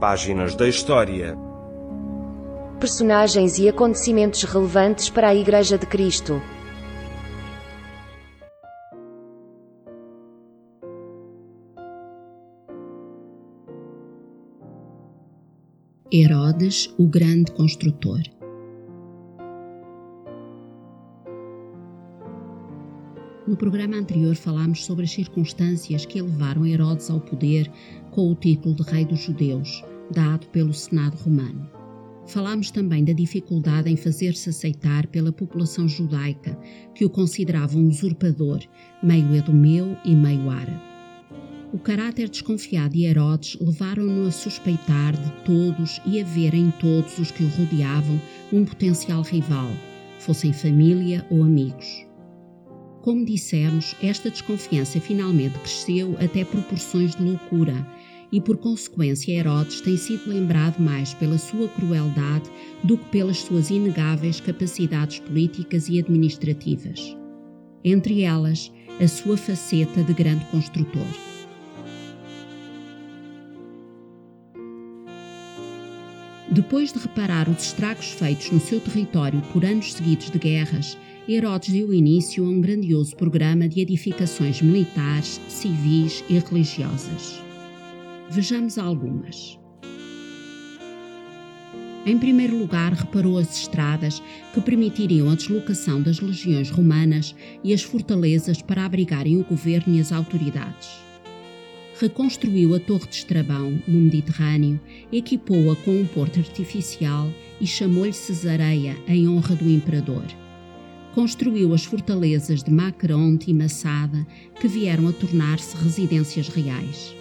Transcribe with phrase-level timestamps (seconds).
[0.00, 1.34] Páginas da História.
[2.78, 6.42] Personagens e acontecimentos relevantes para a Igreja de Cristo.
[16.12, 18.20] Herodes, o grande construtor.
[23.46, 27.70] No programa anterior falámos sobre as circunstâncias que levaram Herodes ao poder
[28.16, 31.68] com o título de Rei dos Judeus, dado pelo Senado romano.
[32.26, 36.58] Falámos também da dificuldade em fazer-se aceitar pela população judaica,
[36.94, 38.60] que o considerava um usurpador,
[39.02, 40.80] meio edomeu e meio árabe.
[41.74, 47.18] O caráter desconfiado de Herodes levaram-no a suspeitar de todos e a ver em todos
[47.18, 48.18] os que o rodeavam
[48.50, 49.70] um potencial rival,
[50.18, 52.06] fossem família ou amigos.
[53.06, 57.86] Como dissemos, esta desconfiança finalmente cresceu até proporções de loucura
[58.32, 62.50] e, por consequência, Herodes tem sido lembrado mais pela sua crueldade
[62.82, 67.16] do que pelas suas inegáveis capacidades políticas e administrativas.
[67.84, 71.06] Entre elas, a sua faceta de grande construtor.
[76.50, 80.96] Depois de reparar os estragos feitos no seu território por anos seguidos de guerras,
[81.28, 87.45] Herodes deu início a um grandioso programa de edificações militares, civis e religiosas.
[88.30, 89.58] Vejamos algumas.
[92.04, 97.82] Em primeiro lugar, reparou as estradas que permitiriam a deslocação das legiões romanas e as
[97.82, 100.88] fortalezas para abrigarem o governo e as autoridades.
[101.98, 104.80] Reconstruiu a Torre de Estrabão, no Mediterrâneo,
[105.10, 110.24] equipou-a com um porto artificial e chamou-lhe Cesareia em honra do imperador
[111.16, 114.26] construiu as fortalezas de Macronte e Massada,
[114.60, 117.16] que vieram a tornar-se residências reais.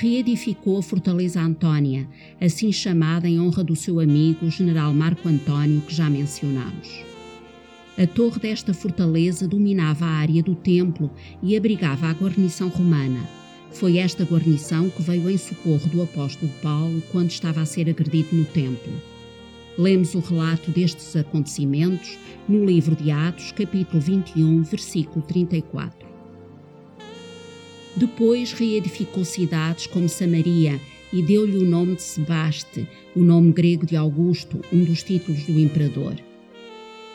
[0.00, 2.08] Reedificou a Fortaleza Antônia,
[2.40, 7.04] assim chamada em honra do seu amigo, o general Marco Antônio, que já mencionamos.
[7.98, 11.10] A torre desta fortaleza dominava a área do templo
[11.42, 13.28] e abrigava a guarnição romana.
[13.72, 18.34] Foi esta guarnição que veio em socorro do apóstolo Paulo quando estava a ser agredido
[18.34, 18.90] no templo.
[19.76, 22.16] Lemos o relato destes acontecimentos
[22.48, 26.09] no livro de Atos, capítulo 21, versículo 34.
[27.96, 30.80] Depois reedificou cidades como Samaria
[31.12, 35.58] e deu-lhe o nome de Sebaste, o nome grego de Augusto, um dos títulos do
[35.58, 36.14] imperador.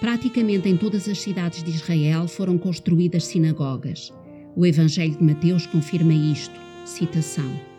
[0.00, 4.12] Praticamente em todas as cidades de Israel foram construídas sinagogas.
[4.56, 6.60] O Evangelho de Mateus confirma isto.
[6.84, 7.74] Citação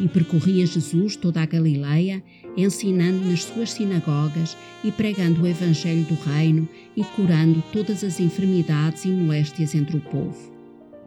[0.00, 2.22] e percorria Jesus toda a Galileia,
[2.56, 9.04] ensinando nas suas sinagogas e pregando o evangelho do reino e curando todas as enfermidades
[9.04, 10.51] e moléstias entre o povo.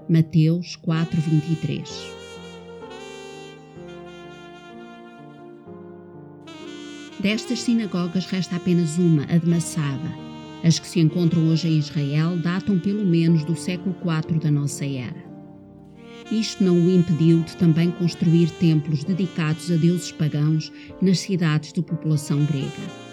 [0.08, 1.90] Mateus 4:23.
[7.20, 10.14] Destas sinagogas resta apenas uma, a de Massada.
[10.64, 14.86] As que se encontram hoje em Israel datam pelo menos do século IV da nossa
[14.86, 15.26] era.
[16.32, 20.72] Isto não o impediu de também construir templos dedicados a deuses pagãos
[21.02, 23.06] nas cidades de população grega.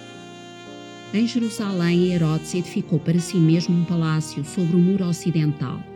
[1.15, 5.92] Em Jerusalém, Herodes edificou para si mesmo um palácio sobre o muro ocidental.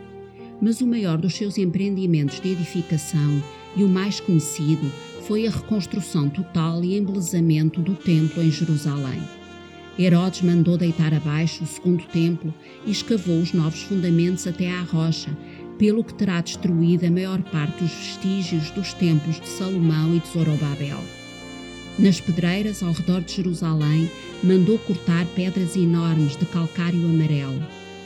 [0.61, 3.43] Mas o maior dos seus empreendimentos de edificação
[3.75, 4.91] e o mais conhecido
[5.27, 9.21] foi a reconstrução total e embelezamento do templo em Jerusalém.
[9.99, 12.53] Herodes mandou deitar abaixo o segundo templo
[12.85, 15.35] e escavou os novos fundamentos até à rocha,
[15.77, 20.27] pelo que terá destruído a maior parte dos vestígios dos templos de Salomão e de
[20.27, 20.99] Zorobabel.
[21.99, 24.09] Nas pedreiras ao redor de Jerusalém,
[24.43, 27.61] mandou cortar pedras enormes de calcário amarelo.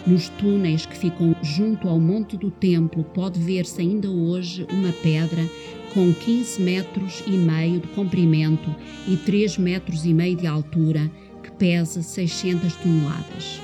[0.05, 5.45] Nos túneis que ficam junto ao monte do templo pode ver-se ainda hoje uma pedra
[5.93, 8.73] com 15 metros e meio de comprimento
[9.07, 11.11] e 3 metros e meio de altura,
[11.43, 13.61] que pesa 600 toneladas.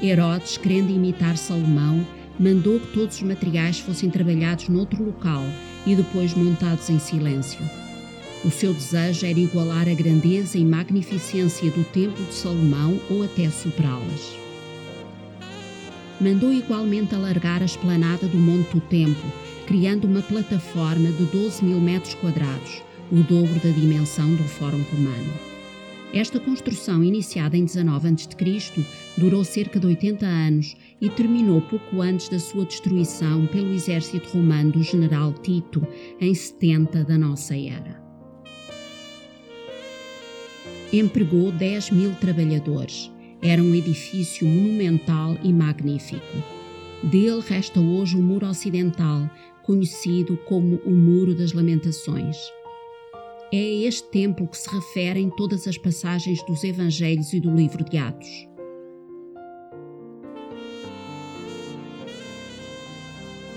[0.00, 2.06] Herodes, querendo imitar Salomão,
[2.38, 5.42] mandou que todos os materiais fossem trabalhados noutro local
[5.86, 7.60] e depois montados em silêncio.
[8.44, 13.48] O seu desejo era igualar a grandeza e magnificência do Templo de Salomão ou até
[13.50, 14.41] superá-las.
[16.22, 19.28] Mandou igualmente alargar a esplanada do Monte do Templo,
[19.66, 22.80] criando uma plataforma de 12 mil metros quadrados,
[23.10, 25.32] o dobro da dimensão do Fórum Romano.
[26.14, 28.84] Esta construção, iniciada em 19 a.C.,
[29.16, 34.70] durou cerca de 80 anos e terminou pouco antes da sua destruição pelo exército romano
[34.70, 35.84] do general Tito,
[36.20, 38.00] em 70 da nossa era.
[40.92, 43.10] Empregou 10 mil trabalhadores.
[43.44, 46.22] Era um edifício monumental e magnífico.
[47.02, 49.28] Dele resta hoje o muro ocidental,
[49.64, 52.36] conhecido como o Muro das Lamentações.
[53.52, 57.84] É a este templo que se referem todas as passagens dos Evangelhos e do livro
[57.84, 58.48] de Atos.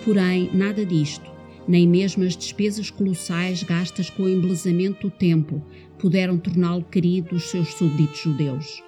[0.03, 1.29] Porém, nada disto,
[1.67, 5.63] nem mesmo as despesas colossais gastas com o embelezamento do templo,
[5.99, 8.83] puderam torná-lo querido dos seus súbditos judeus.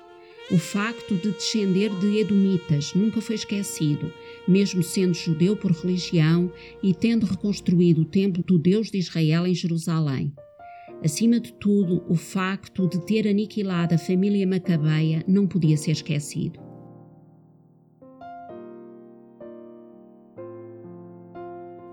[0.50, 4.14] O facto de descender de Edomitas nunca foi esquecido,
[4.48, 6.50] mesmo sendo judeu por religião
[6.82, 10.34] e tendo reconstruído o templo do Deus de Israel em Jerusalém.
[11.04, 16.60] Acima de tudo, o facto de ter aniquilado a família Macabeia não podia ser esquecido.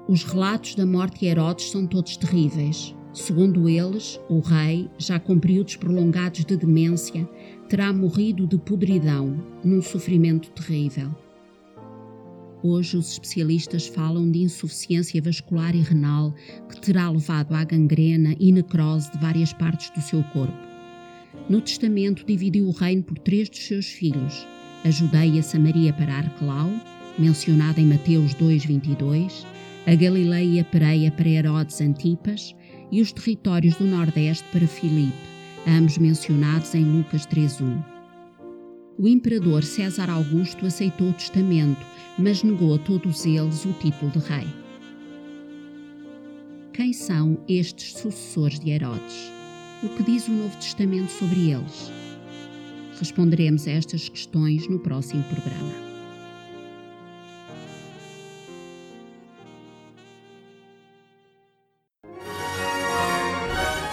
[0.08, 2.94] Os relatos da morte de Herodes são todos terríveis.
[3.14, 7.25] Segundo eles, o rei, já com períodos prolongados de demência,
[7.69, 11.14] terá morrido de podridão, num sofrimento terrível.
[12.61, 16.34] Hoje, os especialistas falam de insuficiência vascular e renal
[16.69, 20.67] que terá levado à gangrena e necrose de várias partes do seu corpo.
[21.49, 24.44] No testamento, dividiu o reino por três dos seus filhos:
[24.84, 26.69] a Judeia Samaria para Arquelau,
[27.17, 29.46] mencionada em Mateus 2:22,
[29.87, 32.56] a Galileia Pereia para Herodes Antipas
[32.94, 35.19] e os territórios do Nordeste para Filipe,
[35.67, 37.85] ambos mencionados em Lucas 3.1.
[38.96, 41.85] O imperador César Augusto aceitou o testamento,
[42.17, 44.46] mas negou a todos eles o título de rei.
[46.73, 49.32] Quem são estes sucessores de Herodes?
[49.82, 51.91] O que diz o Novo Testamento sobre eles?
[53.00, 55.83] Responderemos a estas questões no próximo programa.